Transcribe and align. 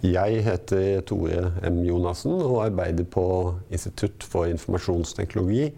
Jeg 0.00 0.38
heter 0.46 1.02
Tore 1.04 1.50
M. 1.68 1.82
Jonassen 1.84 2.32
og 2.32 2.62
arbeider 2.64 3.04
på 3.04 3.52
Institutt 3.68 4.24
for 4.24 4.48
informasjonsteknologi, 4.48 5.76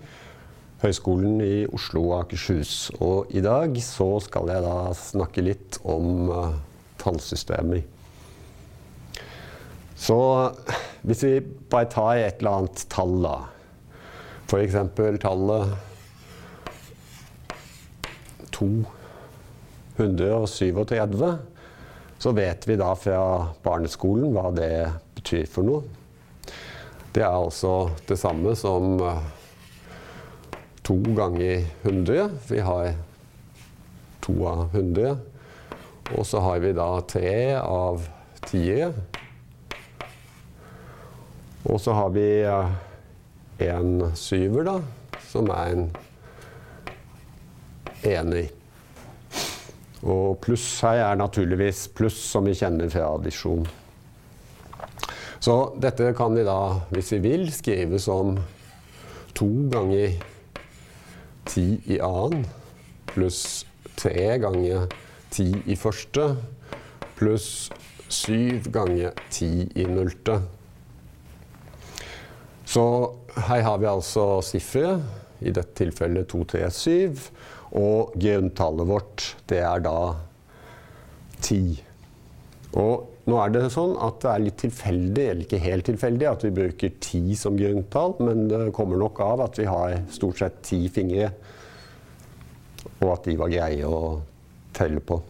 Høgskolen 0.79 1.41
i 1.43 1.67
Oslo 1.67 2.05
og 2.13 2.21
Akershus. 2.21 2.93
Og 3.03 3.27
i 3.35 3.43
dag 3.43 3.75
så 3.83 4.23
skal 4.23 4.47
jeg 4.55 4.63
da 4.63 4.95
snakke 4.95 5.43
litt 5.43 5.81
om 5.83 6.31
uh, 6.31 6.55
tallsystemer. 7.03 7.83
Så 9.99 10.55
hvis 11.03 11.27
vi 11.27 11.43
bare 11.75 11.91
tar 11.91 12.23
et 12.23 12.39
eller 12.39 12.63
annet 12.63 12.87
tall, 12.95 13.19
da. 13.27 13.51
F.eks. 14.47 14.79
tallet 15.27 15.75
237 18.55 21.43
så 22.23 22.31
vet 22.33 22.69
vi 22.69 22.77
da 22.79 22.93
fra 22.95 23.49
barneskolen 23.65 24.31
hva 24.31 24.53
det 24.55 24.75
betyr 25.17 25.49
for 25.51 25.67
noe. 25.67 25.83
Det 27.11 27.25
er 27.25 27.35
altså 27.35 27.91
det 28.07 28.15
samme 28.21 28.53
som 28.55 28.95
uh, 29.03 29.19
to 30.87 31.01
ganger 31.19 31.65
100. 31.83 32.29
Vi 32.47 32.61
har 32.63 32.93
to 34.23 34.37
av 34.47 34.63
100. 34.71 35.19
Og 36.15 36.23
så 36.31 36.45
har 36.47 36.63
vi 36.63 36.73
da 36.79 36.89
tre 37.11 37.35
av 37.59 38.07
tiere. 38.47 38.95
Og 41.67 41.83
så 41.83 41.99
har 41.99 42.15
vi 42.15 42.27
uh, 42.47 42.71
en 43.67 44.13
syver, 44.15 44.71
da, 44.71 44.79
som 45.27 45.51
er 45.51 45.75
en 45.75 45.89
ener. 48.15 48.62
Og 50.03 50.41
pluss 50.43 50.67
her 50.83 50.99
er 51.05 51.19
naturligvis 51.21 51.87
pluss, 51.95 52.19
som 52.33 52.47
vi 52.49 52.57
kjenner 52.59 52.91
fra 52.91 53.13
addisjon. 53.15 53.67
Så 55.43 55.57
dette 55.83 56.13
kan 56.19 56.35
vi 56.35 56.45
da, 56.47 56.59
hvis 56.95 57.13
vi 57.17 57.21
vil, 57.23 57.47
skrive 57.55 57.99
som 58.03 58.37
to 59.35 59.49
ganger 59.73 60.19
ti 61.49 61.67
i 61.91 61.99
annen 62.03 62.45
pluss 63.13 63.65
tre 63.99 64.39
ganger 64.43 64.87
ti 65.33 65.49
i 65.67 65.77
første 65.79 66.29
pluss 67.19 67.71
syv 68.13 68.69
ganger 68.73 69.17
ti 69.33 69.51
i 69.79 69.87
nullte. 69.89 70.39
Så 72.67 72.85
her 73.49 73.63
har 73.67 73.81
vi 73.81 73.91
altså 73.91 74.27
sifferet, 74.45 75.03
i 75.43 75.51
dette 75.51 75.75
tilfellet 75.75 76.29
237. 76.31 77.19
Og 77.79 78.13
grunntallet 78.21 78.89
vårt, 78.89 79.25
det 79.49 79.63
er 79.65 79.81
da 79.85 79.97
10. 81.41 81.81
Og 82.81 83.09
nå 83.29 83.39
er 83.39 83.53
det 83.55 83.65
sånn 83.73 83.95
at 84.03 84.21
det 84.25 84.31
er 84.33 84.45
litt 84.47 84.61
tilfeldig, 84.61 85.25
eller 85.25 85.45
ikke 85.47 85.63
helt 85.63 85.87
tilfeldig, 85.89 86.29
at 86.29 86.47
vi 86.47 86.55
bruker 86.57 86.95
10 86.99 87.37
som 87.39 87.59
grunntall, 87.59 88.17
men 88.21 88.47
det 88.51 88.63
kommer 88.77 89.01
nok 89.01 89.21
av 89.25 89.45
at 89.47 89.61
vi 89.61 89.69
har 89.69 90.01
stort 90.13 90.43
sett 90.43 90.63
10 90.65 90.89
fingre, 90.97 91.29
og 92.99 93.13
at 93.15 93.29
de 93.29 93.37
var 93.39 93.53
greie 93.53 93.87
å 93.87 94.01
telle 94.77 95.05
på. 95.05 95.21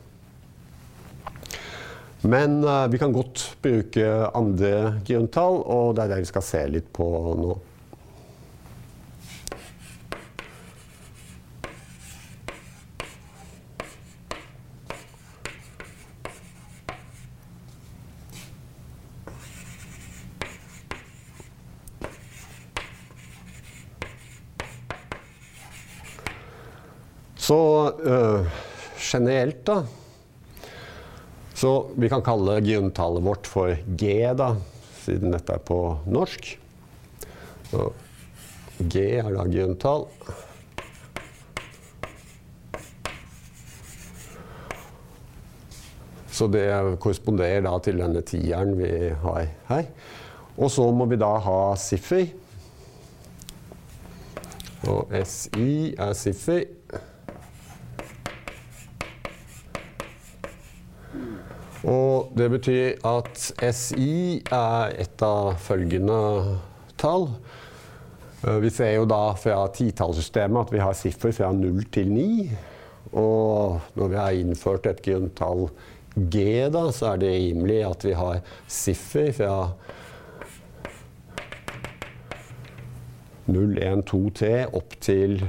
Men 2.23 2.61
uh, 2.63 2.87
vi 2.87 3.01
kan 3.03 3.13
godt 3.13 3.57
bruke 3.63 4.07
andre 4.31 5.03
grunntall, 5.05 5.59
og 5.67 5.97
det 5.97 6.05
er 6.05 6.15
det 6.15 6.23
vi 6.23 6.31
skal 6.31 6.47
se 6.47 6.65
litt 6.71 6.89
på 6.95 7.11
nå. 7.39 7.59
Så 27.43 27.92
øh, 28.05 28.47
generelt, 28.99 29.67
da 29.67 29.83
Så 31.55 31.87
vi 31.95 32.09
kan 32.09 32.23
kalle 32.27 32.61
grunntallet 32.61 33.23
vårt 33.23 33.47
for 33.47 33.77
G, 33.87 34.15
da, 34.35 34.57
siden 35.05 35.31
dette 35.31 35.55
er 35.55 35.63
på 35.63 35.77
norsk. 36.11 36.49
Så 37.71 37.93
G 38.83 39.05
er 39.21 39.29
da 39.31 39.45
grunntall. 39.47 40.09
Så 46.33 46.49
det 46.51 46.67
korresponderer 46.99 47.63
da 47.63 47.77
til 47.85 48.01
denne 48.01 48.25
tieren 48.27 48.75
vi 48.81 48.91
har 49.23 49.47
her. 49.69 49.89
Og 50.57 50.71
så 50.73 50.89
må 50.91 51.07
vi 51.07 51.21
da 51.21 51.31
ha 51.45 51.59
siffer. 51.79 52.27
Og 54.91 55.13
SI 55.29 55.93
er 55.95 56.17
siffer. 56.19 56.65
Og 61.89 62.31
det 62.39 62.47
betyr 62.53 63.01
at 63.09 63.39
SI 63.75 64.43
er 64.55 64.93
et 65.03 65.25
av 65.27 65.57
følgende 65.59 66.59
tall. 67.01 67.27
Eh, 68.47 68.59
vi 68.63 68.71
ser 68.71 68.95
jo 68.97 69.09
da 69.11 69.33
fra 69.39 69.65
titallssystemet 69.75 70.69
at 70.69 70.75
vi 70.75 70.83
har 70.83 70.95
siffer 70.99 71.35
fra 71.35 71.51
0 71.57 71.83
til 71.95 72.13
9. 72.15 72.29
Og 73.19 73.81
når 73.99 74.13
vi 74.13 74.21
har 74.21 74.39
innført 74.39 74.87
et 74.87 75.03
grunntall 75.03 75.67
G, 76.15 76.69
da, 76.71 76.87
så 76.93 77.15
er 77.15 77.23
det 77.23 77.35
rimelig 77.35 77.81
at 77.89 78.07
vi 78.07 78.15
har 78.15 78.41
siffer 78.71 79.33
fra 79.35 79.57
0, 83.51 83.79
1, 83.83 84.07
2, 84.07 84.25
3 84.39 84.55
opp 84.79 84.99
til 85.03 85.41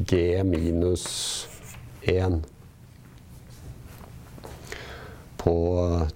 G 0.00 0.22
minus 0.48 1.08
1 2.02 2.40
på 5.46 5.56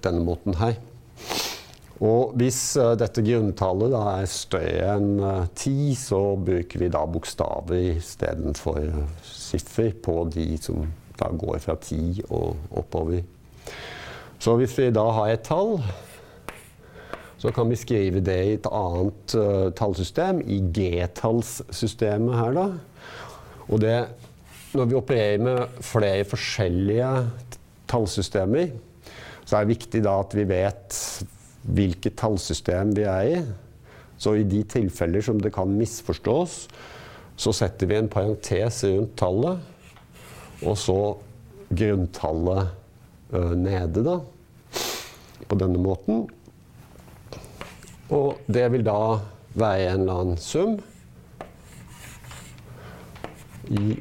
denne 0.03 0.25
måten 0.27 0.59
her. 0.59 0.77
Og 2.01 2.33
hvis 2.41 2.59
uh, 2.81 2.95
dette 2.97 3.23
grunntallet 3.25 3.93
da 3.93 4.05
er 4.23 4.31
større 4.33 4.95
enn 4.95 5.11
uh, 5.21 5.45
10, 5.53 5.75
så 6.01 6.21
bruker 6.41 6.81
vi 6.81 6.89
da 6.93 7.03
bokstaver 7.05 7.99
istedenfor 7.99 8.87
siffer 9.27 9.93
på 10.01 10.23
de 10.33 10.55
som 10.61 10.87
da 11.21 11.29
går 11.37 11.59
fra 11.61 11.77
10 11.77 12.25
og 12.31 12.79
oppover. 12.81 13.21
Så 14.41 14.57
hvis 14.57 14.79
vi 14.79 14.89
da 14.97 15.05
har 15.13 15.35
et 15.35 15.45
tall, 15.45 15.77
så 17.41 17.53
kan 17.53 17.69
vi 17.69 17.77
skrive 17.77 18.25
det 18.25 18.41
i 18.47 18.57
et 18.57 18.69
annet 18.73 19.37
uh, 19.37 19.69
tallsystem, 19.77 20.41
i 20.41 20.63
G-tallssystemet 20.73 22.37
her, 22.37 22.57
da. 22.57 22.67
Og 23.69 23.81
det 23.85 24.01
Når 24.71 24.85
vi 24.87 24.95
opererer 24.95 25.41
med 25.43 25.81
flere 25.83 26.25
forskjellige 26.25 27.07
tallsystemer, 27.91 28.69
så 29.51 29.57
det 29.57 29.65
er 29.65 29.71
viktig 29.73 30.01
da 30.07 30.13
at 30.23 30.35
vi 30.39 30.45
vet 30.47 30.97
hvilket 31.75 32.15
tallsystem 32.21 32.93
vi 32.95 33.03
er 33.11 33.31
i. 33.33 33.41
Så 34.15 34.37
i 34.39 34.45
de 34.47 34.61
tilfeller 34.63 35.25
som 35.27 35.41
det 35.43 35.51
kan 35.57 35.73
misforstås, 35.75 36.69
så 37.35 37.53
setter 37.57 37.91
vi 37.91 37.97
en 37.99 38.11
parentes 38.13 38.79
rundt 38.87 39.17
tallet, 39.19 39.59
og 40.63 40.79
så 40.79 40.99
grunntallet 41.67 42.71
ø, 43.35 43.43
nede, 43.59 44.05
da. 44.07 44.21
På 45.51 45.59
denne 45.59 45.83
måten. 45.83 46.29
Og 48.15 48.39
det 48.47 48.69
vil 48.71 48.87
da 48.87 49.19
være 49.59 49.91
en 49.91 50.05
eller 50.05 50.23
annen 50.23 50.39
sum 50.39 50.79
i 53.67 53.99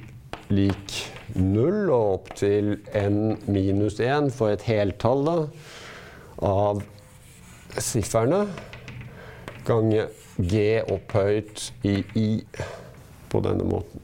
lik 0.54 1.09
0 1.36 1.90
og 1.90 2.14
opp 2.14 2.34
til 2.40 2.78
n 2.98 3.38
minus 3.50 4.00
1 4.00 4.32
for 4.36 4.54
et 4.54 4.66
heltall 4.68 5.26
da, 5.28 5.38
av 6.46 6.84
sifferne 7.78 8.46
ganger 9.68 10.10
g 10.40 10.82
opphøyt 10.90 11.70
i 11.86 12.00
i 12.18 12.30
på 13.30 13.42
denne 13.46 13.66
måten. 13.68 14.02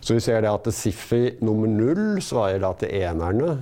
Så 0.00 0.16
vi 0.16 0.22
ser 0.24 0.40
det 0.40 0.48
at 0.48 0.68
siffer 0.72 1.34
nummer 1.44 1.68
0 1.68 2.22
svarer 2.24 2.62
da 2.62 2.72
til 2.80 2.94
enerne. 3.02 3.58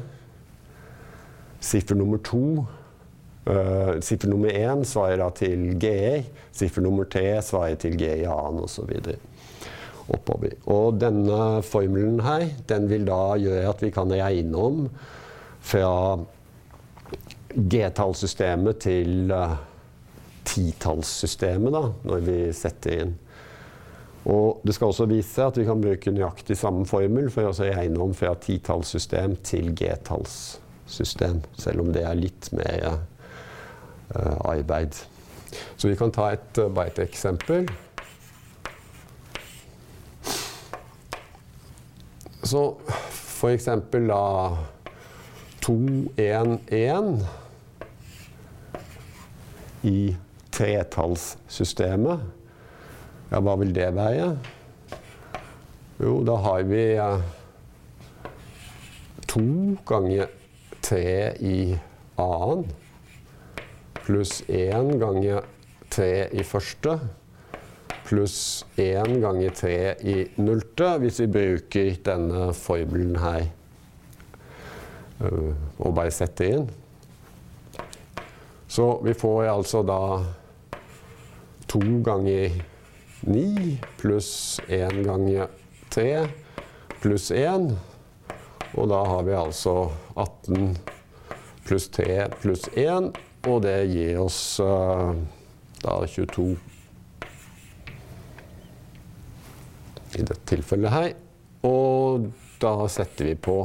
Siffer 1.59 1.99
nummer 1.99 2.21
2 2.23 2.43
uh, 3.51 3.97
Siffer 4.01 4.31
nummer 4.31 4.53
1 4.55 4.85
svarer 4.87 5.19
da 5.25 5.31
til 5.35 5.73
GE. 5.83 6.23
Siffer 6.55 6.87
nummer 6.87 7.09
3 7.11 7.41
svarer 7.43 7.81
til 7.83 7.99
GE 7.99 8.29
annen 8.31 8.63
osv 8.63 8.95
oppover. 10.13 10.57
Og 10.71 10.99
denne 11.01 11.63
formelen 11.67 12.21
her, 12.25 12.49
den 12.69 12.89
vil 12.91 13.07
da 13.09 13.37
gjøre 13.41 13.69
at 13.71 13.83
vi 13.83 13.93
kan 13.95 14.13
regne 14.13 14.67
om 14.69 14.83
fra 15.67 15.93
G-tallssystemet 17.57 18.83
til 18.85 19.33
uh, 19.33 19.57
titallssystemet, 20.47 21.73
da, 21.73 21.87
når 22.07 22.27
vi 22.27 22.37
setter 22.55 23.01
inn. 23.03 23.15
Og 24.27 24.63
det 24.67 24.75
skal 24.75 24.91
også 24.91 25.07
vise 25.09 25.45
at 25.45 25.59
vi 25.59 25.65
kan 25.69 25.83
bruke 25.83 26.13
nøyaktig 26.13 26.57
samme 26.59 26.87
formel 26.91 27.31
for 27.31 27.49
å 27.49 27.55
regne 27.57 28.03
om 28.03 28.15
fra 28.17 28.35
titallssystem 28.43 29.39
til 29.47 29.71
G-tallssystem, 29.79 31.43
selv 31.59 31.85
om 31.85 31.93
det 31.95 32.05
er 32.07 32.19
litt 32.19 32.51
mer 32.55 32.87
uh, 32.91 34.39
arbeid. 34.45 34.99
Så 35.79 35.89
vi 35.89 35.99
kan 35.99 36.13
ta 36.15 36.33
et, 36.35 36.51
uh, 36.61 36.69
bare 36.69 36.93
et 36.93 37.05
eksempel. 37.07 37.71
Så 42.47 42.77
for 43.11 43.51
eksempel 43.51 44.07
da 44.07 44.57
211 45.67 47.27
i 49.83 50.17
tretallssystemet. 50.55 52.23
Ja, 53.33 53.41
hva 53.43 53.57
vil 53.59 53.75
det 53.75 53.89
være? 53.97 54.29
Jo, 55.99 56.21
da 56.29 56.37
har 56.45 56.63
vi 56.71 56.85
uh, 57.03 57.19
to 59.27 59.43
ganger 59.89 60.31
tre 60.87 61.35
i 61.43 61.59
annen 62.21 62.67
pluss 64.07 64.45
én 64.47 64.95
ganger 65.03 65.43
tre 65.91 66.29
i 66.31 66.47
første 66.47 67.01
pluss 68.07 68.65
1 68.77 69.21
ganger 69.21 69.51
3 69.51 69.95
i 70.01 70.17
nullte, 70.39 70.93
hvis 71.03 71.21
vi 71.25 71.27
bruker 71.27 71.93
denne 72.07 72.49
formelen 72.55 73.17
her 73.19 73.49
uh, 75.21 75.53
og 75.83 75.95
bare 75.97 76.15
setter 76.15 76.53
inn. 76.55 76.69
Så 78.71 78.89
vi 79.03 79.15
får 79.15 79.49
altså 79.51 79.83
da 79.87 80.01
2 81.73 81.83
ganger 82.07 82.55
9 83.27 83.77
pluss 83.99 84.61
1 84.69 85.03
ganger 85.07 85.51
3 85.91 86.11
pluss 87.03 87.31
1. 87.35 87.73
Og 88.77 88.91
da 88.91 89.03
har 89.09 89.27
vi 89.27 89.35
altså 89.39 89.75
18 90.15 90.77
pluss 91.67 91.89
3 91.97 92.29
pluss 92.43 92.69
1, 92.77 93.11
og 93.47 93.63
det 93.65 93.79
gir 93.91 94.21
oss 94.23 94.61
uh, 94.63 95.15
da 95.83 96.01
22 96.07 96.76
i 100.17 100.25
dette 100.25 100.49
tilfellet 100.49 100.93
her. 100.93 101.11
Og 101.67 102.29
da 102.63 102.75
setter 102.93 103.31
vi 103.31 103.37
på 103.39 103.59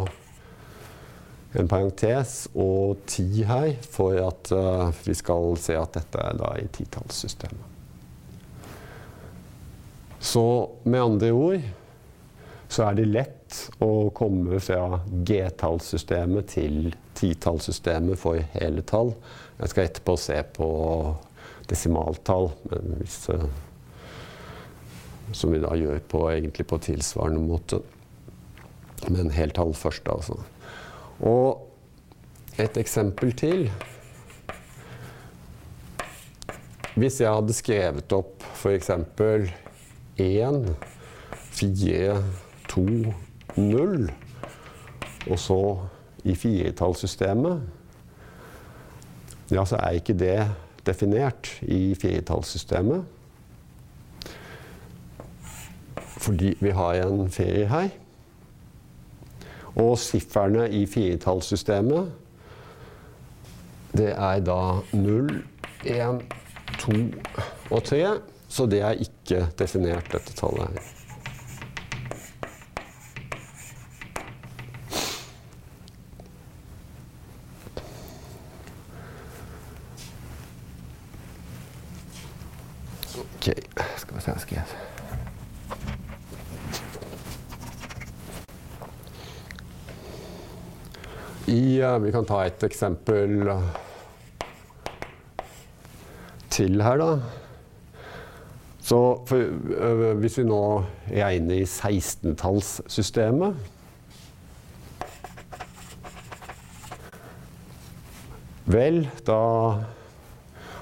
en 1.60 1.68
parentes 1.68 2.46
og 2.56 3.04
ti 3.12 3.44
her 3.48 3.74
for 3.92 4.16
at 4.24 4.52
uh, 4.56 4.88
vi 5.04 5.16
skal 5.18 5.58
se 5.60 5.76
at 5.76 5.98
dette 5.98 6.24
er 6.24 6.40
da 6.40 6.54
i 6.60 6.68
titallssystemet. 6.72 7.68
Så 10.22 10.46
med 10.84 11.02
andre 11.02 11.32
ord 11.34 11.64
så 12.72 12.86
er 12.88 13.00
det 13.00 13.10
lett 13.10 13.58
å 13.84 14.12
komme 14.16 14.60
fra 14.64 15.02
G-tallssystemet 15.28 16.54
til 16.54 16.94
titallssystemet 17.20 18.20
for 18.22 18.40
hele 18.54 18.84
tall. 18.88 19.12
Jeg 19.58 19.74
skal 19.74 19.90
etterpå 19.90 20.16
se 20.22 20.38
på 20.56 20.70
desimaltall, 21.68 22.48
hvis, 23.00 23.18
eh, 23.34 23.44
som 25.32 25.54
vi 25.54 25.62
da 25.64 25.74
gjør 25.78 26.00
på, 26.12 26.26
egentlig 26.32 26.68
på 26.68 26.80
tilsvarende 26.82 27.42
måte. 27.44 27.82
Men 29.10 29.32
heltall 29.34 29.74
først, 29.78 30.08
altså. 30.12 30.38
Og 31.22 31.68
et 32.60 32.78
eksempel 32.78 33.34
til. 33.38 33.72
Hvis 36.96 37.22
jeg 37.22 37.32
hadde 37.32 37.56
skrevet 37.56 38.14
opp 38.14 38.44
f.eks. 38.58 38.90
1, 40.20 40.76
4 41.56 42.18
2, 42.72 43.14
0. 43.58 44.12
Og 45.30 45.40
så 45.40 45.62
i 46.24 46.36
firetallssystemet 46.36 47.62
Ja, 49.52 49.66
så 49.66 49.76
er 49.76 49.98
ikke 50.00 50.16
det 50.16 50.38
definert 50.88 51.50
i 51.62 51.96
firetallssystemet. 52.00 53.04
Fordi 56.22 56.54
vi 56.62 56.70
har 56.70 57.02
en 57.02 57.30
ferie 57.34 57.68
her. 57.68 57.90
Og 59.76 59.98
sifferne 59.98 60.68
i 60.70 60.86
firetallssystemet 60.86 62.12
det 63.98 64.12
er 64.12 64.40
da 64.40 64.60
0, 64.94 65.44
1, 65.86 66.22
2 66.80 66.92
og 67.72 67.84
3. 67.84 68.06
Så 68.48 68.66
det 68.66 68.82
er 68.82 69.04
ikke 69.04 69.48
definert, 69.60 70.12
dette 70.12 70.34
tallet 70.36 70.68
her. 70.68 71.02
Vi 84.52 84.91
kan 92.12 92.26
ta 92.26 92.44
et 92.46 92.64
eksempel 92.64 93.50
til 96.52 96.82
her, 96.84 96.98
da. 96.98 97.20
Så 98.82 99.24
for, 99.28 99.36
øh, 99.36 100.18
hvis 100.18 100.38
vi 100.38 100.44
nå 100.44 100.84
er 101.14 101.30
inne 101.30 101.58
i 101.62 101.64
16-tallssystemet 101.64 103.56
Vel, 108.72 109.10
da 109.28 109.34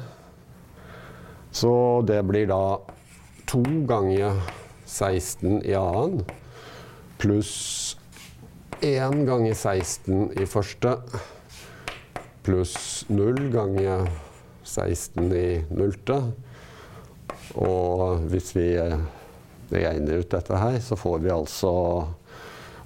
Så 1.52 2.02
det 2.08 2.22
blir 2.24 2.48
da 2.48 2.80
to 3.52 3.64
ganger 3.90 4.40
16 4.88 5.60
i 5.68 5.76
annen 5.76 6.24
pluss 7.20 7.98
1 8.80 9.28
ganger 9.28 9.54
16 9.60 10.32
i 10.40 10.48
første 10.48 10.96
pluss 12.48 13.04
0 13.12 13.52
ganger 13.52 14.08
16 14.64 15.28
i 15.36 15.68
nullte. 15.68 16.32
Og 17.60 18.24
hvis 18.32 18.56
vi 18.56 18.72
regner 19.74 20.24
ut 20.24 20.32
dette 20.32 20.56
her, 20.64 20.80
så 20.80 20.96
får 21.00 21.18
vi 21.28 21.32
altså 21.36 21.74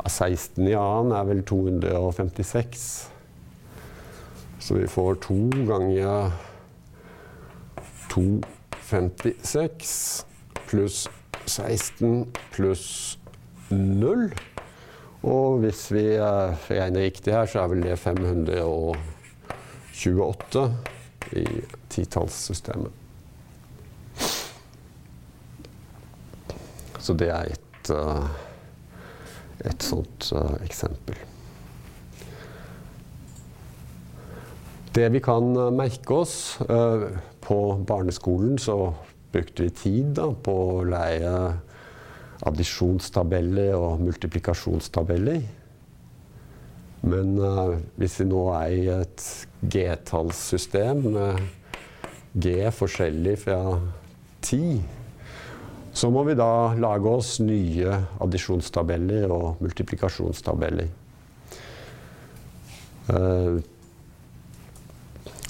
16 0.06 0.68
i 0.68 0.76
annen 0.78 1.12
er 1.18 1.24
vel 1.28 1.44
256. 1.48 3.10
Så 4.60 4.74
vi 4.78 4.88
får 4.90 5.14
to 5.26 5.50
ganger 5.68 6.32
256 8.12 10.26
pluss 10.68 11.08
16 11.48 12.28
pluss 12.52 13.20
0. 13.70 14.34
Og 15.28 15.58
hvis 15.64 15.92
vi 15.92 16.20
regner 16.20 17.02
riktig 17.08 17.34
her, 17.34 17.46
så 17.50 17.60
er 17.64 17.68
vel 17.72 17.84
det 17.84 18.00
528 18.00 20.76
i 21.36 21.46
titallssystemet. 21.90 22.92
Så 27.00 27.14
det 27.16 27.30
er 27.32 27.44
et 27.56 27.90
uh, 27.96 28.28
et 29.66 29.84
sånt 29.84 30.30
uh, 30.36 30.56
eksempel. 30.66 31.18
Det 34.96 35.08
vi 35.14 35.22
kan 35.24 35.50
uh, 35.58 35.70
merke 35.74 36.22
oss 36.24 36.58
uh, 36.66 37.10
På 37.42 37.78
barneskolen 37.88 38.58
så 38.62 38.94
brukte 39.32 39.68
vi 39.68 39.70
tid 39.70 40.14
da, 40.18 40.30
på 40.32 40.54
å 40.54 40.84
leie 40.88 41.32
addisjonstabeller 42.48 43.74
og 43.78 44.02
multiplikasjonstabeller. 44.04 45.42
Men 47.08 47.34
hvis 47.98 48.18
vi 48.20 48.28
nå 48.28 48.42
er 48.58 48.74
i 48.74 48.84
et 48.94 49.26
G-tallssystem 49.74 51.02
med 51.14 51.42
G 52.38 52.56
forskjellig 52.74 53.38
fra 53.46 53.60
10, 54.42 54.97
så 55.98 56.10
må 56.14 56.22
vi 56.28 56.36
da 56.38 56.76
lage 56.78 57.10
oss 57.10 57.40
nye 57.42 57.90
addisjonstabeller 58.22 59.32
og 59.34 59.64
multiplikasjonstabeller. 59.66 60.92
Uh, 63.08 63.58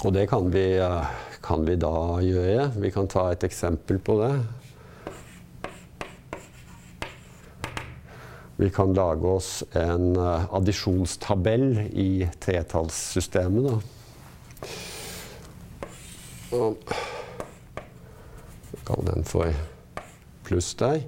og 0.06 0.14
det 0.14 0.24
kan 0.30 0.48
vi, 0.54 0.64
uh, 0.80 1.04
kan 1.44 1.66
vi 1.68 1.76
da 1.76 1.92
gjøre. 2.24 2.70
Vi 2.80 2.92
kan 2.94 3.10
ta 3.12 3.26
et 3.34 3.44
eksempel 3.44 4.00
på 4.00 4.16
det. 4.22 4.32
Vi 8.58 8.72
kan 8.74 8.96
lage 8.96 9.28
oss 9.36 9.52
en 9.76 10.14
uh, 10.16 10.48
addisjonstabell 10.56 11.90
i 11.92 12.24
tretallssystemet. 12.40 13.82
Kall 18.88 19.04
den 19.12 19.28
for 19.28 19.52
pluss 20.48 20.72
der. 20.80 21.02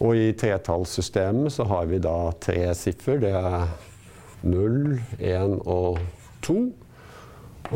Og 0.00 0.16
i 0.16 0.30
tretallssystemet 0.32 1.52
så 1.52 1.66
har 1.68 1.90
vi 1.90 2.00
da 2.00 2.30
tre 2.40 2.70
siffer. 2.78 3.20
Det 3.20 3.34
er 3.36 3.66
0, 4.42 4.96
1 5.18 5.58
og 5.68 5.98
2. 6.46 6.56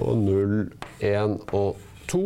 Og 0.00 0.16
0, 0.18 0.72
1 1.04 1.36
og 1.52 1.76
2. 2.08 2.22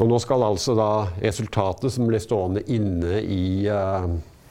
Og 0.00 0.08
nå 0.08 0.18
skal 0.22 0.46
altså 0.46 0.72
da 0.78 0.92
resultatet 1.20 1.92
som 1.92 2.06
blir 2.08 2.22
stående 2.24 2.62
inne 2.72 3.18
i 3.20 3.66
uh, 3.68 4.06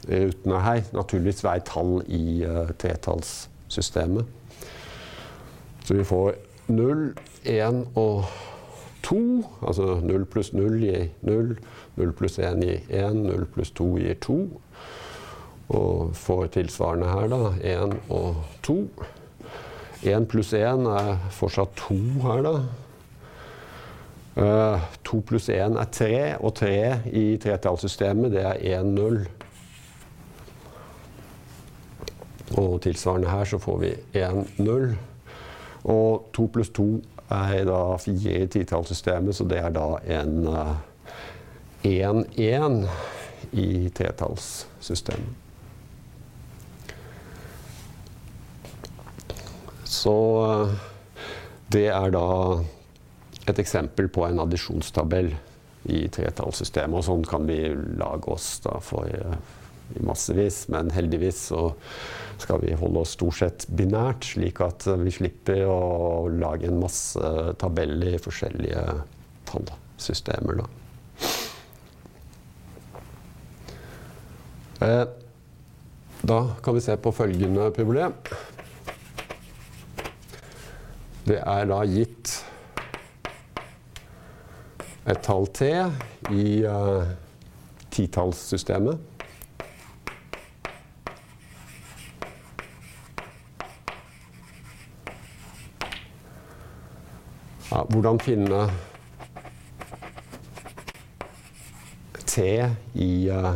rutene 0.05 0.59
her, 0.61 0.83
naturligvis 0.93 1.41
være 1.41 1.63
tall 1.65 1.95
i 2.05 2.43
uh, 2.45 2.69
tretallssystemet. 2.77 4.38
Så 5.89 5.95
vi 5.95 6.03
får 6.03 6.33
0, 6.67 7.13
1 7.43 7.87
og 7.97 8.25
2. 9.01 9.45
Altså 9.67 9.95
0 10.03 10.25
pluss 10.29 10.51
0 10.53 10.75
gir 10.77 11.07
0. 11.25 11.55
0 11.95 12.11
pluss 12.13 12.37
1 12.37 12.61
gir 12.61 12.83
1. 12.93 13.15
0 13.23 13.47
pluss 13.49 13.71
2 13.71 13.87
gir 13.97 14.19
2. 14.21 14.35
Og 15.69 16.13
får 16.13 16.45
tilsvarende 16.59 17.09
her, 17.09 17.25
da. 17.33 17.41
1 17.73 17.97
og 18.09 18.37
2. 18.61 18.77
1 20.13 20.29
pluss 20.29 20.53
1 20.53 20.85
er 20.93 21.11
fortsatt 21.39 21.73
2 21.81 21.99
her, 22.27 22.45
da. 22.45 22.53
Uh, 24.37 24.87
2 25.09 25.25
pluss 25.25 25.49
1 25.49 25.73
er 25.73 25.91
3, 25.91 26.13
og 26.37 26.53
3 26.61 26.77
i 27.17 27.27
tretallssystemet 27.41 28.37
det 28.37 28.45
er 28.45 28.83
1-0. 28.85 29.23
Og 32.61 32.81
tilsvarende 32.85 33.33
her 33.33 33.43
så 33.49 33.57
får 33.57 33.87
vi 33.87 33.95
1-0. 34.13 34.91
Og 35.89 36.29
to 36.35 36.47
pluss 36.53 36.69
to 36.75 36.87
er 37.29 37.65
da 37.67 37.97
fire 38.01 38.43
i 38.43 38.47
titallssystemet, 38.49 39.35
så 39.35 39.45
det 39.49 39.59
er 39.61 39.73
da 39.73 39.87
en 40.19 40.47
1-1 41.85 42.81
uh, 42.83 42.89
i 43.57 43.89
tretallssystemet. 43.95 45.45
Så 49.89 50.15
uh, 50.45 50.73
det 51.73 51.87
er 51.93 52.11
da 52.13 52.25
et 53.49 53.61
eksempel 53.61 54.09
på 54.13 54.25
en 54.27 54.41
addisjonstabell 54.43 55.31
i 55.89 56.03
tretallssystemet. 56.13 56.97
Og 56.99 57.05
sånn 57.07 57.25
kan 57.25 57.47
vi 57.49 57.61
lage 57.97 58.29
oss 58.33 58.59
da 58.65 58.77
for 58.83 59.09
uh, 59.09 59.37
i 59.95 60.03
massevis. 60.05 60.63
Men 60.71 60.91
heldigvis 60.93 61.41
så 61.51 61.69
skal 62.39 62.61
vi 62.63 62.75
holde 62.79 63.03
oss 63.03 63.15
stort 63.17 63.39
sett 63.41 63.67
binært, 63.67 64.27
slik 64.33 64.61
at 64.63 64.87
vi 65.01 65.13
slipper 65.13 65.65
å 65.67 66.27
lage 66.31 66.69
en 66.69 66.81
masse 66.81 67.31
tabeller 67.59 68.15
i 68.15 68.21
forskjellige 68.21 68.83
tallsystemer. 69.49 70.61
Da. 70.61 70.67
Eh, 74.79 75.05
da 76.21 76.39
kan 76.63 76.75
vi 76.75 76.81
se 76.81 76.95
på 76.97 77.11
følgende 77.11 77.71
problem. 77.75 78.13
Det 81.27 81.39
er 81.43 81.67
da 81.69 81.83
gitt 81.85 82.31
et 85.09 85.19
tall 85.25 85.47
T 85.53 85.67
i 86.33 86.45
uh, 86.65 87.05
titallssystemet. 87.93 89.18
Hvordan 97.87 98.19
finne 98.19 98.69
T 102.29 102.43
i 102.93 103.29
uh, 103.33 103.55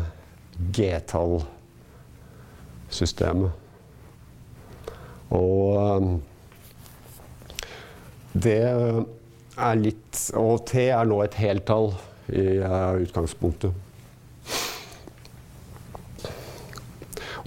G-tallsystemet. 0.73 3.51
Og 5.33 5.77
um, 5.77 6.21
det 8.33 8.61
er 8.63 9.03
litt 9.77 10.31
Og 10.39 10.65
T 10.69 10.75
er 10.87 11.05
nå 11.05 11.21
et 11.23 11.33
heltall 11.37 11.93
i 12.33 12.59
uh, 12.65 12.93
utgangspunktet. 13.03 13.73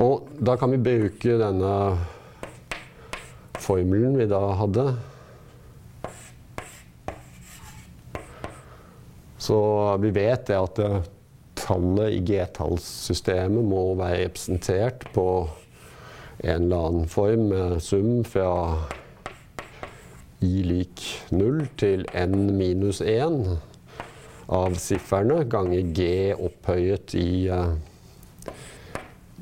Og 0.03 0.29
da 0.39 0.57
kan 0.61 0.71
vi 0.75 0.85
bruke 0.85 1.39
denne 1.41 1.99
formelen 3.59 4.19
vi 4.21 4.27
da 4.31 4.55
hadde. 4.61 4.85
Så 9.47 9.97
vi 10.03 10.11
vet 10.11 10.49
det 10.49 10.57
at 10.59 10.79
uh, 10.83 11.03
tallet 11.55 12.17
i 12.17 12.23
G-tallssystemet 12.27 13.63
må 13.63 13.93
være 13.95 14.25
representert 14.25 15.05
på 15.15 15.27
en 16.43 16.65
eller 16.65 16.89
annen 16.89 17.07
form 17.07 17.45
med 17.53 17.77
sum 17.85 18.25
fra 18.27 18.49
i 20.43 20.65
lik 20.67 21.05
0 21.31 21.63
til 21.79 22.03
n 22.11 22.35
minus 22.59 22.99
1 23.01 23.37
av 24.57 24.75
sifferne 24.83 25.45
ganger 25.51 25.93
g 25.95 26.09
opphøyet 26.35 27.15
i, 27.15 27.47
uh, 27.47 27.71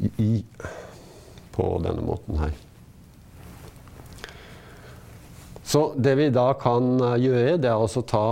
i, 0.04 0.10
i 0.20 0.30
på 1.56 1.70
denne 1.86 2.04
måten 2.04 2.42
her. 2.42 2.52
Så 5.64 5.86
det 5.96 6.12
vi 6.20 6.28
da 6.28 6.50
kan 6.60 6.92
gjøre, 7.00 7.56
det 7.56 7.72
er 7.72 7.80
altså 7.80 8.04
ta 8.04 8.26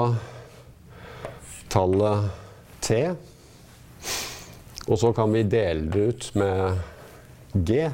tallet 1.73 2.29
t, 2.85 2.99
og 4.89 4.99
så 4.99 5.13
kan 5.17 5.33
vi 5.33 5.45
dele 5.47 5.89
det 5.89 6.07
ut 6.11 6.29
med 6.37 6.81
g. 7.55 7.87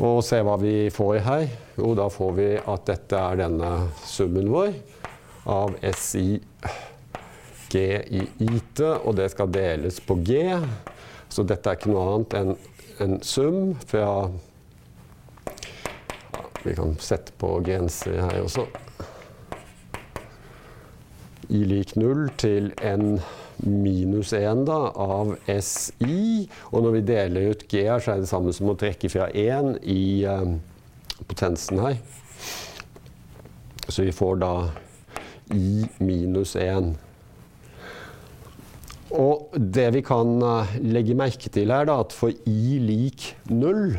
Og 0.00 0.20
se 0.24 0.38
hva 0.46 0.54
vi 0.60 0.74
får 0.94 1.18
her. 1.26 1.46
Jo, 1.76 1.94
da 1.98 2.06
får 2.12 2.32
vi 2.36 2.48
at 2.58 2.86
dette 2.88 3.18
er 3.18 3.40
denne 3.40 3.70
summen 4.06 4.48
vår 4.52 4.74
av 5.50 5.74
SI 5.96 6.40
G 7.70 7.82
i 8.02 8.22
IT, 8.42 8.80
og 8.82 9.14
det 9.16 9.30
skal 9.30 9.50
deles 9.54 10.00
på 10.02 10.16
G. 10.26 10.42
Så 11.30 11.44
dette 11.46 11.70
er 11.70 11.78
ikke 11.78 11.92
noe 11.92 12.06
annet 12.14 12.36
enn 12.40 12.54
en 13.00 13.20
sum 13.24 13.76
fra 13.88 14.28
Vi 16.60 16.74
kan 16.76 16.92
sette 17.00 17.32
på 17.40 17.54
grenser 17.64 18.18
her 18.20 18.42
også. 18.42 18.66
I 21.50 21.64
lik 21.66 21.96
null 21.98 22.28
til 22.38 22.70
n 22.86 23.18
minus 23.66 24.32
1 24.36 24.64
da, 24.68 24.78
av 24.94 25.34
SI. 25.50 26.46
Og 26.70 26.84
når 26.84 26.96
vi 26.96 27.06
deler 27.10 27.50
ut 27.50 27.66
G 27.70 27.84
her, 27.88 28.02
så 28.02 28.14
er 28.14 28.22
det 28.22 28.30
samme 28.30 28.54
som 28.56 28.70
å 28.70 28.78
trekke 28.78 29.10
fra 29.12 29.28
1 29.34 29.80
i 29.90 30.24
eh, 30.30 30.54
potensen 31.26 31.82
her. 31.82 31.98
Så 33.90 34.06
vi 34.06 34.14
får 34.14 34.40
da 34.44 34.54
I 35.50 35.82
minus 35.98 36.54
1. 36.56 36.92
Og 39.18 39.56
det 39.58 39.88
vi 39.96 40.04
kan 40.06 40.36
uh, 40.38 40.76
legge 40.78 41.16
merke 41.18 41.50
til 41.50 41.72
her, 41.74 41.88
da, 41.88 41.98
at 42.04 42.14
for 42.14 42.30
I 42.46 42.78
lik 42.78 43.32
0 43.50 43.98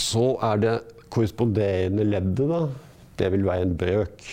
så 0.00 0.30
er 0.48 0.62
det 0.62 0.72
korresponderende 1.12 2.06
leddet, 2.08 2.48
da, 2.48 2.62
det 3.20 3.28
vil 3.34 3.44
være 3.44 3.66
en 3.66 3.76
brøk. 3.76 4.24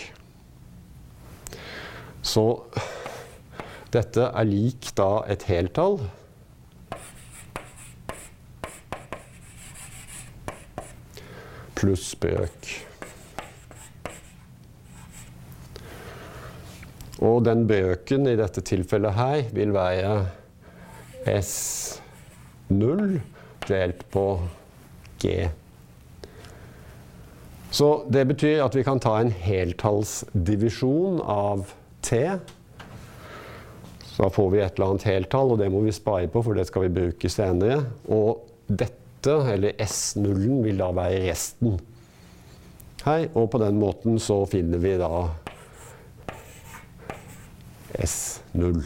Så 2.22 2.46
dette 3.90 4.30
er 4.30 4.48
lik 4.48 4.92
da 4.98 5.12
et 5.30 5.48
heltall. 5.48 5.98
pluss 11.80 12.12
brøk. 12.20 12.68
Og 17.24 17.44
den 17.44 17.66
brøken 17.68 18.28
i 18.28 18.36
dette 18.38 18.62
tilfellet 18.64 19.16
her 19.16 19.48
vil 19.56 19.72
være 19.76 20.12
S0 21.28 23.18
delt 23.68 24.06
på 24.12 24.24
G. 25.20 25.48
Så 27.70 27.90
det 28.10 28.24
betyr 28.32 28.64
at 28.64 28.76
vi 28.76 28.84
kan 28.84 29.00
ta 29.00 29.18
en 29.20 29.32
heltallsdivisjon 29.32 31.20
av 31.22 31.68
Så 34.10 34.24
da 34.24 34.30
får 34.34 34.48
vi 34.52 34.60
et 34.60 34.74
eller 34.74 34.90
annet 34.90 35.06
heltall, 35.08 35.54
og 35.54 35.60
det 35.60 35.70
må 35.72 35.82
vi 35.84 35.94
spare 35.94 36.28
på, 36.28 36.42
for 36.44 36.58
det 36.58 36.66
skal 36.68 36.88
vi 36.88 36.94
bruke 36.98 37.30
senere. 37.32 37.78
Og 38.12 38.42
dette, 38.66 39.36
eller 39.52 39.78
S0, 39.80 40.42
vil 40.64 40.80
da 40.80 40.90
være 40.96 41.22
resten 41.28 41.78
her. 43.06 43.28
Og 43.34 43.50
på 43.52 43.60
den 43.62 43.78
måten 43.80 44.18
så 44.20 44.42
finner 44.50 44.82
vi 44.82 44.96
da 45.00 45.10
S0. 48.00 48.82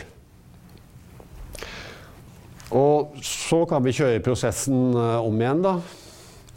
Og 2.75 3.19
så 3.23 3.61
kan 3.71 3.85
vi 3.85 3.95
kjøre 3.95 4.23
prosessen 4.25 4.97
eh, 4.99 5.19
om 5.23 5.37
igjen, 5.39 5.63
da. 5.65 5.77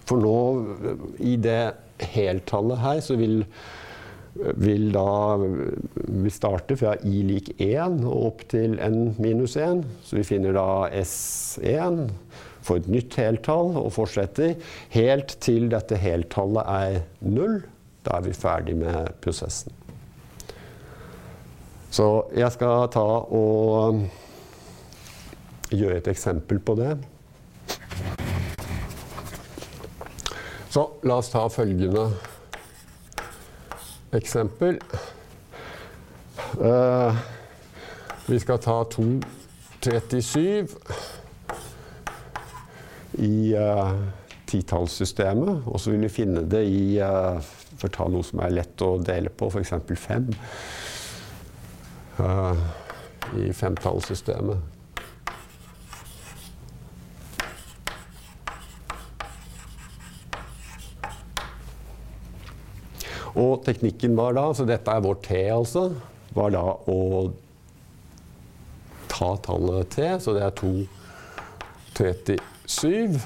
For 0.07 0.21
nå, 0.21 0.37
i 1.19 1.35
det 1.41 1.75
heltallet 2.13 2.79
her, 2.81 3.01
så 3.03 3.17
vil, 3.19 3.41
vil 4.57 4.91
da 4.93 5.37
vi 5.37 6.31
starter 6.33 6.79
fra 6.79 6.93
i 7.07 7.21
lik 7.25 7.53
1 7.61 8.03
og 8.05 8.25
opp 8.31 8.43
til 8.51 8.77
n 8.83 9.15
minus 9.21 9.57
1. 9.57 9.83
Så 10.03 10.19
vi 10.19 10.25
finner 10.27 10.55
da 10.57 10.87
S1 10.91 12.07
for 12.67 12.81
et 12.81 12.89
nytt 12.91 13.15
heltall 13.19 13.73
og 13.79 13.93
fortsetter 13.95 14.55
helt 14.95 15.37
til 15.43 15.69
dette 15.71 15.99
heltallet 15.99 16.63
er 16.67 17.01
0. 17.25 17.59
Da 18.07 18.19
er 18.19 18.27
vi 18.27 18.35
ferdig 18.35 18.77
med 18.79 19.11
prosessen. 19.23 19.73
Så 21.91 22.07
jeg 22.35 22.51
skal 22.53 22.89
ta 22.93 23.05
og 23.33 24.01
gjøre 25.71 26.01
et 26.01 26.09
eksempel 26.11 26.59
på 26.63 26.75
det. 26.79 26.97
Så 30.69 30.83
la 31.07 31.17
oss 31.17 31.31
ta 31.31 31.47
følgende 31.49 32.09
eksempel. 34.15 34.79
Uh, 36.61 37.17
vi 38.27 38.39
skal 38.39 38.59
ta 38.59 38.83
237 38.83 40.67
i 43.17 43.55
uh, 43.55 43.91
titallssystemet, 44.47 45.63
og 45.65 45.79
så 45.79 45.91
vil 45.91 46.05
vi 46.05 46.13
finne 46.13 46.45
det 46.49 46.63
i 46.69 46.99
uh, 47.01 47.39
For 47.77 47.91
å 47.91 47.93
ta 47.93 48.07
noe 48.09 48.25
som 48.25 48.39
er 48.41 48.55
lett 48.55 48.81
å 48.81 48.95
dele 48.97 49.29
på, 49.29 49.51
f.eks. 49.53 49.75
5. 50.01 50.31
Uh, 52.17 52.57
I 53.37 53.51
femtallssystemet. 53.53 54.76
Og 63.37 63.61
teknikken 63.65 64.15
var 64.17 64.33
da, 64.37 64.53
så 64.57 64.65
dette 64.65 64.91
er 64.91 65.01
vår 65.05 65.15
T 65.25 65.29
altså, 65.53 65.91
var 66.33 66.49
da 66.55 66.63
å 66.89 67.31
ta 69.11 69.37
tallet 69.45 69.89
T, 69.93 70.19
så 70.21 70.29
det 70.35 70.43
er 70.45 70.53
237. 70.57 73.19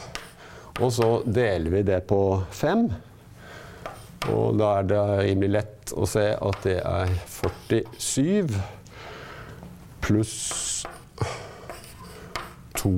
Og 0.81 0.89
så 0.95 1.09
deler 1.25 1.69
vi 1.73 1.81
det 1.87 2.01
på 2.09 2.43
5. 2.55 2.91
Og 4.31 4.57
da 4.59 4.67
er 4.79 4.83
det 4.89 5.01
rimelig 5.23 5.51
lett 5.55 5.93
å 5.97 6.05
se 6.09 6.27
at 6.35 6.57
det 6.63 6.79
er 6.79 7.07
47 7.25 8.47
pluss 10.01 10.85
to 12.77 12.91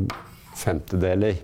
femtedeler. 0.60 1.36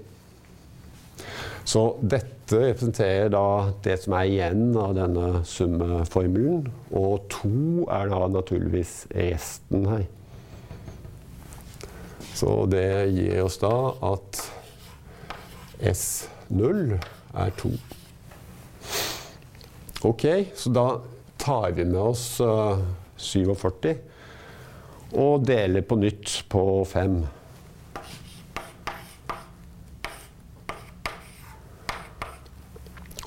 Så 1.69 1.81
dette 2.01 2.57
representerer 2.63 3.29
da 3.29 3.69
det 3.85 3.99
som 4.01 4.15
er 4.17 4.29
igjen 4.31 4.71
av 4.79 4.95
denne 4.97 5.43
summeformelen. 5.45 6.63
Og 6.97 7.27
to 7.29 7.85
er 7.93 8.09
da 8.09 8.23
naturligvis 8.33 9.03
resten 9.13 9.85
her. 9.91 10.07
Så 12.33 12.63
det 12.71 13.11
gir 13.13 13.43
oss 13.43 13.59
da 13.61 13.73
at 14.09 14.41
S0 15.91 16.95
er 17.37 17.55
2. 17.61 17.71
Ok, 20.09 20.25
så 20.55 20.71
da 20.73 20.87
tar 21.37 21.75
vi 21.75 21.85
med 21.85 21.99
oss 22.01 22.39
uh, 22.41 22.79
47 23.19 23.91
og 25.19 25.43
deler 25.45 25.83
på 25.85 25.97
nytt 25.99 26.39
på 26.49 26.63
5. 26.87 27.19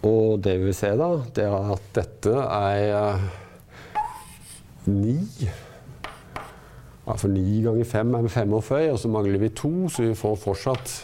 Og 0.02 0.40
det 0.42 0.56
vi 0.64 0.72
ser, 0.74 0.96
da, 0.98 1.12
det 1.34 1.44
er 1.46 1.72
at 1.76 1.84
dette 1.94 2.32
er 2.42 3.22
ni. 4.90 5.14
Ja, 7.02 7.14
for 7.14 7.30
ni 7.30 7.62
ganger 7.62 7.86
fem 7.86 8.14
er 8.18 8.26
45, 8.30 8.90
og 8.92 8.98
så 8.98 9.10
mangler 9.10 9.42
vi 9.42 9.52
to, 9.54 9.72
så 9.90 10.06
vi 10.08 10.18
får 10.18 10.36
fortsatt 10.42 11.00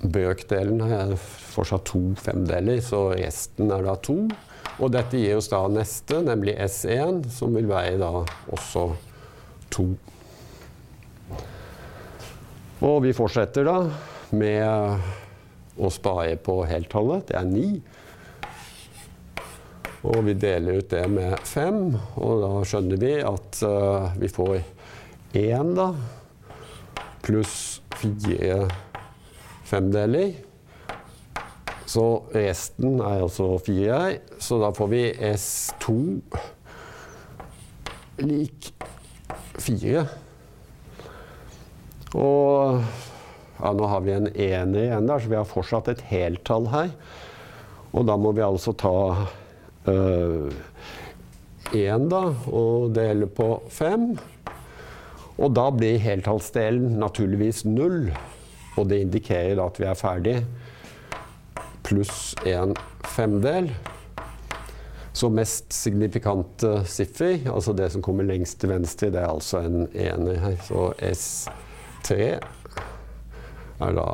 Bøkdelen 0.00 0.80
er 0.80 1.10
fortsatt 1.20 1.84
to 1.90 2.00
femdeler, 2.16 2.78
så 2.80 3.10
resten 3.12 3.68
er 3.68 3.84
da 3.84 3.98
to. 4.00 4.22
Og 4.80 4.92
dette 4.94 5.20
gir 5.20 5.36
oss 5.36 5.50
da 5.52 5.60
neste, 5.68 6.22
nemlig 6.24 6.54
S1, 6.64 7.26
som 7.36 7.52
vil 7.52 7.68
veie 7.68 7.98
da 8.00 8.08
også 8.48 8.86
to. 9.68 9.90
Og 12.80 12.96
vi 13.04 13.12
fortsetter 13.12 13.68
da 13.68 13.76
med 14.32 15.10
å 15.80 15.90
spare 15.92 16.36
på 16.40 16.60
heltallet. 16.68 17.30
Det 17.30 17.38
er 17.40 17.48
9. 17.48 17.80
Og 20.10 20.22
vi 20.24 20.34
deler 20.40 20.80
ut 20.80 20.92
det 20.92 21.02
med 21.12 21.34
5, 21.44 21.80
og 22.24 22.44
da 22.44 22.52
skjønner 22.68 23.00
vi 23.00 23.14
at 23.20 23.58
uh, 23.68 24.14
vi 24.20 24.30
får 24.32 24.62
1 25.36 25.74
da, 25.76 25.90
pluss 27.24 27.58
4 28.00 28.62
femdeler. 29.68 30.32
Så 31.90 32.06
resten 32.32 33.00
er 33.02 33.26
altså 33.26 33.52
4 33.66 34.00
her, 34.00 34.16
så 34.40 34.60
da 34.62 34.70
får 34.72 34.90
vi 34.92 35.04
S2 35.34 35.98
lik 38.24 38.72
4. 39.60 40.04
Og 42.20 42.82
ja, 43.60 43.72
nå 43.76 43.88
har 43.92 44.04
vi 44.04 44.16
en 44.16 44.30
ener 44.30 44.86
igjen 44.86 45.08
der, 45.08 45.20
så 45.20 45.30
vi 45.30 45.38
har 45.38 45.48
fortsatt 45.48 45.90
et 45.92 46.02
heltall 46.08 46.68
her. 46.72 46.94
Og 47.90 48.06
da 48.08 48.16
må 48.20 48.32
vi 48.36 48.44
altså 48.44 48.72
ta 48.78 48.94
én, 49.90 50.54
øh, 51.74 52.08
da, 52.08 52.22
og 52.48 52.94
dele 52.96 53.26
på 53.26 53.52
fem. 53.72 54.14
Og 55.40 55.52
da 55.56 55.68
blir 55.74 56.00
heltallsdelen 56.00 56.98
naturligvis 57.00 57.64
null. 57.68 58.10
Og 58.78 58.88
det 58.88 59.02
indikerer 59.04 59.58
da 59.58 59.68
at 59.68 59.80
vi 59.80 59.88
er 59.88 59.98
ferdig. 59.98 60.36
Pluss 61.84 62.34
en 62.46 62.76
femdel. 63.08 63.72
Så 65.12 65.28
mest 65.34 65.74
signifikante 65.74 66.84
siffer, 66.88 67.42
altså 67.50 67.74
det 67.76 67.90
som 67.92 68.04
kommer 68.04 68.24
lengst 68.24 68.60
til 68.62 68.70
venstre, 68.70 69.10
det 69.10 69.20
er 69.20 69.32
altså 69.32 69.64
en 69.66 69.88
ener 69.90 70.38
her. 70.38 70.56
Så 70.64 70.92
S3 71.02 72.38
er 73.80 73.96
da 73.96 74.06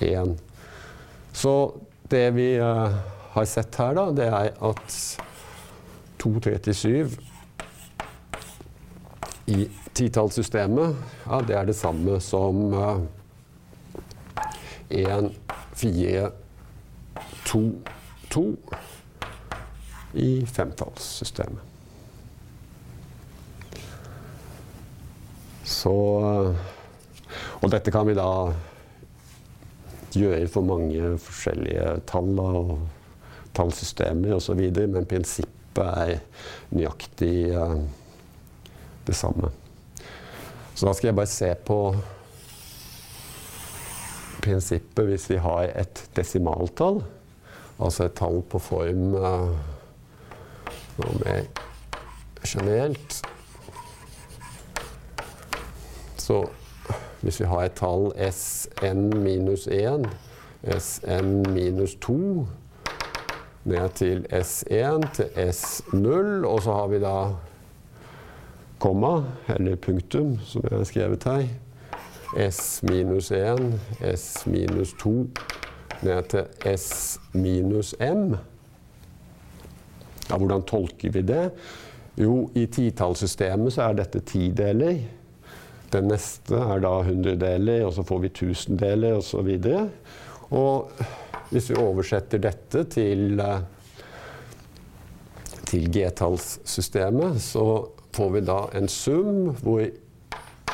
én. 0.00 0.36
Så 1.32 1.74
det 2.10 2.30
vi 2.36 2.60
uh, 2.60 2.90
har 3.34 3.44
sett 3.44 3.76
her, 3.76 3.94
da, 3.96 4.10
det 4.16 4.26
er 4.26 4.52
at 4.64 4.96
237 6.22 7.16
i 9.46 9.66
titallssystemet, 9.94 10.96
ja, 11.26 11.40
det 11.46 11.56
er 11.58 11.68
det 11.68 11.76
samme 11.76 12.18
som 12.24 12.74
uh, 12.74 13.02
1, 14.90 15.30
4, 15.76 16.30
2, 17.46 17.62
2 18.32 18.46
i 20.14 20.30
femtallssystemet. 20.46 21.60
Så 25.66 25.92
uh, 25.92 26.75
og 27.62 27.70
dette 27.72 27.92
kan 27.94 28.06
vi 28.08 28.16
da 28.16 28.30
gjøre 30.16 30.48
for 30.48 30.64
mange 30.66 31.16
forskjellige 31.20 32.00
tall 32.08 32.40
og 32.40 32.72
tallsystemer 33.56 34.36
osv., 34.36 34.60
men 34.92 35.08
prinsippet 35.08 35.86
er 35.86 36.18
nøyaktig 36.72 37.52
uh, 37.56 37.78
det 39.06 39.16
samme. 39.16 39.52
Så 40.76 40.86
da 40.86 40.92
skal 40.96 41.10
jeg 41.10 41.18
bare 41.18 41.32
se 41.32 41.50
på 41.66 41.78
prinsippet 44.44 45.08
hvis 45.08 45.30
vi 45.32 45.38
har 45.42 45.70
et 45.72 46.02
desimaltall, 46.16 47.00
altså 47.76 48.06
et 48.06 48.16
tall 48.16 48.42
på 48.48 48.60
form 48.62 49.08
noe 50.96 51.16
mer 51.20 51.48
generelt 52.46 53.22
Så 56.26 56.40
hvis 57.20 57.40
vi 57.40 57.48
har 57.48 57.64
et 57.64 57.76
tall 57.78 58.10
Sn 58.30 59.08
minus 59.22 59.66
1, 59.66 60.06
Sn 60.78 61.42
minus 61.52 61.94
2 62.04 62.46
ned 63.66 63.88
til 63.98 64.26
S1 64.30 65.06
til 65.14 65.24
S0, 65.50 66.46
og 66.46 66.62
så 66.62 66.72
har 66.72 66.86
vi 66.86 67.00
da 67.02 67.16
komma, 68.78 69.24
eller 69.48 69.76
punktum, 69.76 70.36
som 70.44 70.62
jeg 70.70 70.78
har 70.78 70.84
skrevet 70.84 71.24
her. 71.24 71.46
S 72.50 72.82
minus 72.82 73.30
1, 73.30 73.80
S 74.14 74.46
minus 74.46 74.94
2, 75.00 75.14
ned 76.02 76.22
til 76.30 76.76
S 76.78 77.18
minus 77.32 77.94
M. 78.00 78.36
Ja, 80.30 80.36
hvordan 80.36 80.62
tolker 80.62 81.10
vi 81.10 81.22
det? 81.22 81.50
Jo, 82.18 82.50
i 82.54 82.66
titallssystemet 82.66 83.72
så 83.72 83.88
er 83.88 83.98
dette 84.00 84.20
tideler. 84.20 84.98
Den 85.92 86.08
neste 86.10 86.58
er 86.58 86.82
da 86.82 86.92
hundredeler, 87.06 87.84
og 87.86 87.94
så 87.96 88.04
får 88.06 88.24
vi 88.24 88.32
tusendeler 88.40 89.18
osv. 89.18 89.52
Og, 89.70 89.90
og 90.50 91.04
hvis 91.50 91.70
vi 91.70 91.78
oversetter 91.78 92.42
dette 92.42 92.84
til, 92.90 93.40
eh, 93.40 93.60
til 95.66 95.86
g-tallssystemet, 95.94 97.38
så 97.42 97.66
får 98.16 98.30
vi 98.34 98.40
da 98.48 98.58
en 98.74 98.88
sum 98.88 99.54
hvor 99.62 99.84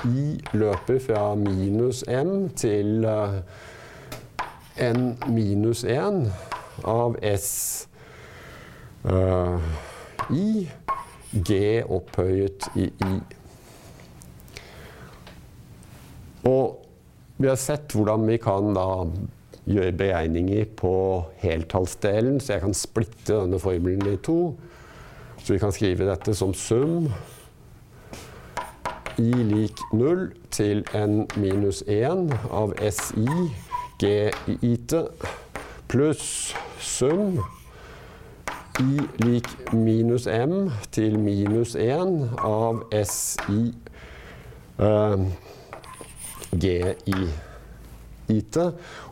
i 0.05 0.40
løper 0.53 0.98
fra 0.98 1.35
minus 1.38 2.03
m 2.09 2.48
til 2.59 3.05
uh, 3.07 3.38
n 4.83 5.12
minus 5.31 5.85
1 5.85 6.33
av 6.85 7.14
s 7.22 7.87
uh, 9.05 9.62
i 10.31 10.66
g 11.33 11.61
opphøyet 11.87 12.66
i 12.75 12.88
i. 12.90 13.14
Og 16.48 16.83
vi 17.38 17.48
har 17.48 17.59
sett 17.61 17.94
hvordan 17.94 18.26
vi 18.28 18.38
kan 18.42 18.74
da 18.76 18.88
gjøre 19.68 19.94
beregninger 19.94 20.66
på 20.78 20.94
heltallsdelen, 21.42 22.40
så 22.40 22.57
jeg 22.57 22.64
kan 22.64 22.74
splitte 22.74 23.37
denne 23.37 23.61
formelen 23.62 24.09
i 24.11 24.18
to. 24.18 24.55
Så 25.42 25.55
vi 25.55 25.61
kan 25.62 25.74
skrive 25.74 26.07
dette 26.07 26.35
som 26.38 26.55
sum 26.55 27.09
i 29.18 29.31
lik 29.31 29.81
0 29.92 30.31
til 30.50 30.85
n 30.96 31.26
minus 31.37 31.83
1 31.87 32.33
av 32.50 32.72
si 32.96 33.26
g 34.00 34.12
i 34.48 34.57
it 34.72 34.94
pluss 35.92 36.55
sum 36.81 37.42
i 38.81 39.02
lik 39.20 39.50
minus 39.72 40.26
m 40.26 40.70
til 40.90 41.18
minus 41.20 41.76
1 41.76 42.38
av 42.38 42.81
si 43.05 43.74
uh, 44.81 45.18
g 46.53 46.77
i 47.07 47.19
it. 48.33 48.59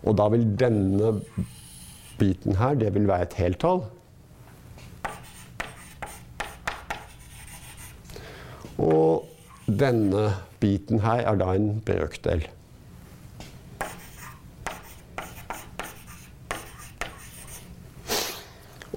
Og 0.05 0.17
da 0.19 0.29
vil 0.33 0.45
denne 0.61 1.15
biten 2.21 2.57
her, 2.61 2.77
det 2.77 2.93
vil 2.95 3.09
være 3.09 3.29
et 3.29 3.37
heltall. 3.41 3.85
Og 8.81 9.27
denne 9.67 10.31
biten 10.61 11.03
her 11.05 11.25
er 11.29 11.41
da 11.41 11.53
en 11.57 11.75
brøkdel. 11.85 12.47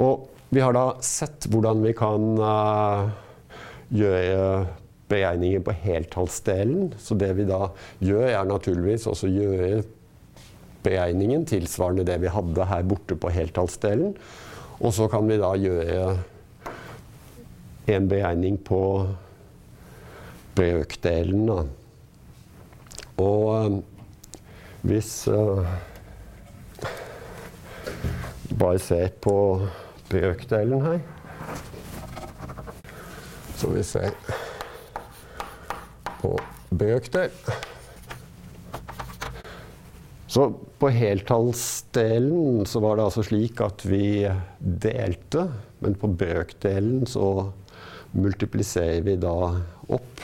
Og 0.04 0.30
vi 0.54 0.62
har 0.62 0.74
da 0.76 0.86
sett 1.06 1.48
hvordan 1.52 1.84
vi 1.86 1.94
kan 1.98 2.34
uh, 2.42 3.10
gjøre 3.94 4.83
beregninger 5.12 5.64
på 5.66 5.76
heltallsdelen. 5.84 6.94
Så 7.00 7.18
det 7.20 7.32
vi 7.38 7.48
da 7.50 7.68
gjør, 8.04 8.28
er 8.30 8.50
naturligvis 8.50 9.08
også 9.10 9.32
gjøre 9.32 9.84
beregningen 10.84 11.46
tilsvarende 11.48 12.06
det 12.08 12.20
vi 12.24 12.32
hadde 12.32 12.68
her 12.68 12.84
borte 12.88 13.16
på 13.16 13.32
heltallsdelen. 13.34 14.16
Og 14.84 14.94
så 14.96 15.08
kan 15.12 15.28
vi 15.30 15.40
da 15.40 15.54
gjøre 15.60 16.18
en 17.94 18.10
beregning 18.10 18.58
på 18.64 18.82
brøkdelen. 20.56 21.48
Da. 21.50 21.64
Og 23.24 23.50
um, 23.66 23.82
hvis 24.84 25.28
uh, 25.32 25.64
Bare 28.60 28.80
se 28.80 29.10
på 29.22 29.68
brøkdelen 30.10 30.82
her. 30.82 31.00
Så 33.58 33.70
vi 33.70 33.84
ser 33.84 34.12
brøkdel. 36.84 37.32
Så 40.34 40.48
på 40.82 40.90
heltallsdelen 40.90 42.66
så 42.66 42.80
var 42.82 42.98
det 42.98 43.04
altså 43.06 43.22
slik 43.28 43.60
at 43.62 43.84
vi 43.86 44.26
delte, 44.60 45.46
men 45.84 45.94
på 46.00 46.10
brøkdelen 46.10 47.06
så 47.06 47.52
multipliserer 48.18 49.06
vi 49.06 49.14
da 49.22 49.36
opp 49.94 50.24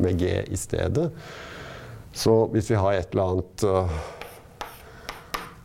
med 0.00 0.16
g 0.16 0.32
i 0.48 0.56
stedet. 0.56 1.10
Så 2.16 2.46
hvis 2.54 2.72
vi 2.72 2.80
har 2.80 2.96
et 2.96 3.12
eller 3.12 3.34
annet 3.34 3.66
uh, 3.68 4.00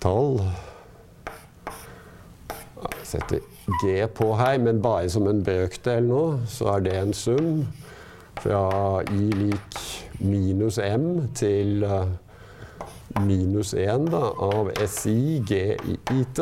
tall 0.03 0.41
Jeg 2.83 3.07
setter 3.07 3.39
g 3.79 3.95
på 4.12 4.33
her, 4.36 4.60
men 4.60 4.83
bare 4.83 5.07
som 5.12 5.27
en 5.31 5.43
brøkdel 5.43 6.12
nå, 6.12 6.23
så 6.51 6.73
er 6.75 6.83
det 6.83 6.99
en 6.99 7.15
sum 7.15 7.63
fra 8.43 8.65
i 9.07 9.31
lik 9.39 9.87
minus 10.19 10.77
m 10.77 11.27
til 11.36 11.84
uh, 11.84 12.08
minus 13.21 13.73
1 13.73 14.10
da, 14.12 14.23
av 14.34 14.71
SI 14.88 15.41
G 15.47 15.60
i 15.77 15.97
IT. 16.19 16.41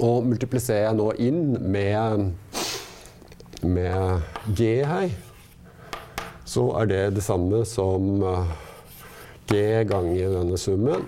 Og 0.00 0.26
multipliserer 0.26 0.86
jeg 0.88 0.98
nå 0.98 1.08
inn 1.18 1.44
med, 1.72 2.30
med 3.66 4.54
G 4.56 4.70
her, 4.86 5.10
så 6.48 6.66
er 6.80 6.90
det 6.90 7.02
det 7.18 7.24
samme 7.24 7.64
som 7.68 8.22
uh, 8.22 8.52
G 9.50 9.62
ganger 9.88 10.36
denne 10.38 10.58
summen. 10.60 11.06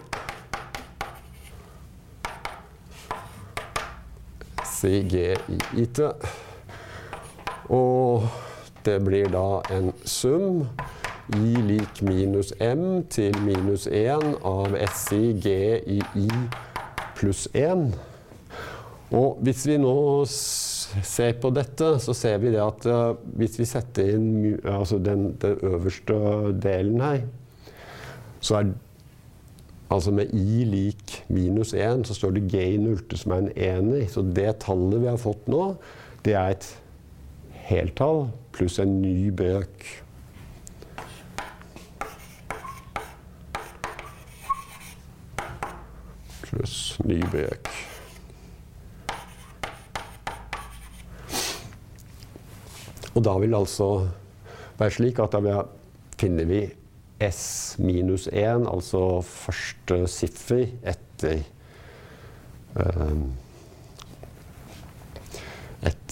Si 4.67 5.03
G 5.07 5.29
i 5.37 5.61
IT. 5.85 6.01
Og 7.73 8.27
det 8.85 8.99
blir 9.05 9.31
da 9.33 9.63
en 9.73 9.93
sum 10.05 10.67
i 11.37 11.55
lik 11.67 12.03
minus 12.03 12.53
m 12.61 13.03
til 13.11 13.37
minus 13.47 13.87
1 13.87 14.43
av 14.45 14.75
SI 14.95 15.33
G 15.43 15.55
i 15.97 16.01
I 16.19 16.29
pluss 17.17 17.47
1. 17.55 17.93
Og 19.13 19.41
hvis 19.45 19.67
vi 19.69 19.77
nå 19.81 19.95
ser 20.27 21.37
på 21.41 21.51
dette, 21.55 21.95
så 22.01 22.15
ser 22.17 22.39
vi 22.43 22.53
det 22.55 22.63
at 22.65 22.87
uh, 22.89 23.13
hvis 23.39 23.59
vi 23.61 23.69
setter 23.69 24.15
inn 24.17 24.57
altså 24.65 24.99
den, 24.99 25.35
den, 25.43 25.59
øverste 25.63 26.17
delen 26.63 27.01
her, 27.05 27.21
så 28.41 28.63
er 28.63 28.73
Altså 29.93 30.09
med 30.11 30.31
i 30.33 30.63
lik 30.65 31.19
minus 31.29 31.75
1, 31.75 32.07
så 32.09 32.15
står 32.17 32.31
det 32.31 32.47
g 32.49 32.61
i 32.65 32.77
nullte 32.81 33.19
som 33.21 33.35
er 33.35 33.43
en 33.43 33.51
ener. 33.53 34.07
Så 34.09 34.23
det 34.25 34.55
tallet 34.65 35.03
vi 35.03 35.11
har 35.11 35.19
fått 35.21 35.51
nå, 35.53 35.75
det 36.25 36.33
er 36.33 36.55
et 36.55 36.69
heltall 37.69 38.27
pluss 38.55 38.81
en 38.83 39.01
ny 39.03 39.31
bøk. 39.35 39.87
pluss 46.53 46.99
ny 47.09 47.17
bøk, 47.33 47.71
Og 53.13 53.25
da 53.25 53.35
vil 53.41 53.53
det 53.53 53.59
altså 53.61 53.89
være 54.79 54.95
slik 54.97 55.21
at 55.21 55.35
da 55.37 55.63
finner 56.21 56.49
vi 56.49 56.63
S 57.23 57.77
minus 57.79 58.29
1, 58.33 58.67
altså 58.67 59.21
første 59.27 59.99
siffer 60.11 60.65
etter 60.83 61.43
um, 62.75 63.29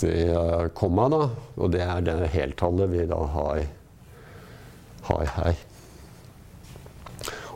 etter 0.01 0.35
uh, 0.35 0.69
komma, 0.75 1.09
da. 1.13 1.25
Og 1.61 1.73
det 1.75 1.83
er 1.85 2.05
det 2.05 2.31
heltallet 2.33 2.91
vi 2.93 3.07
da 3.09 3.21
har, 3.35 3.65
har 5.09 5.33
her. 5.37 5.67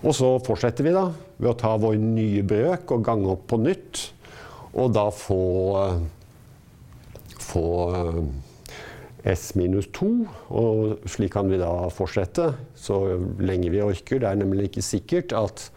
Og 0.05 0.13
så 0.13 0.35
fortsetter 0.45 0.85
vi 0.85 0.93
da 0.93 1.07
ved 1.39 1.51
å 1.51 1.57
ta 1.57 1.75
vår 1.81 1.97
nye 1.97 2.43
brøk 2.45 2.93
og 2.93 3.05
gange 3.07 3.31
opp 3.33 3.47
på 3.49 3.61
nytt. 3.63 4.11
Og 4.75 4.91
da 4.93 5.07
få, 5.15 5.39
få 7.41 7.67
S 9.25 9.55
minus 9.57 9.89
2. 9.97 10.11
Og 10.61 11.09
slik 11.09 11.33
kan 11.33 11.49
vi 11.49 11.61
da 11.63 11.89
fortsette 11.95 12.51
så 12.77 13.01
lenge 13.41 13.73
vi 13.73 13.81
orker. 13.81 14.21
Det 14.21 14.29
er 14.29 14.43
nemlig 14.43 14.69
ikke 14.69 14.85
sikkert 14.85 15.33
at 15.39 15.69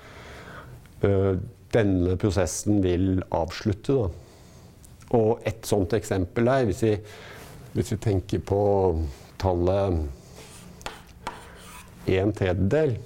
ø, 1.08 1.38
denne 1.72 2.18
prosessen 2.20 2.82
vil 2.84 3.22
avslutte. 3.32 3.96
Da. 3.96 4.27
Og 5.16 5.40
et 5.48 5.64
sånt 5.68 5.94
eksempel 5.96 6.48
er 6.52 6.66
hvis 6.68 6.84
vi, 6.84 6.98
hvis 7.76 7.92
vi 7.94 7.98
tenker 8.04 8.40
på 8.44 8.62
tallet 9.40 10.00
en 12.08 12.34
tredjedel 12.36 12.98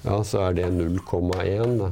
ja, 0.02 0.24
så 0.24 0.48
er 0.48 0.58
det 0.58 0.72
0,1. 0.74 1.92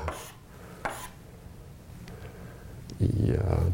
i 3.01 3.33
uh, 3.33 3.65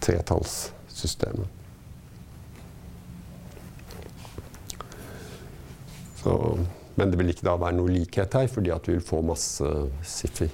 tretallssystemet. 0.00 1.48
Så, 6.22 6.58
men 6.96 7.10
det 7.12 7.20
vil 7.20 7.34
ikke 7.34 7.44
da 7.46 7.58
være 7.60 7.76
noe 7.76 7.92
likhet 7.92 8.32
her, 8.34 8.48
fordi 8.48 8.72
at 8.72 8.88
vi 8.88 8.96
vil 8.96 9.04
få 9.04 9.20
masse 9.20 9.74
siffer. 10.02 10.48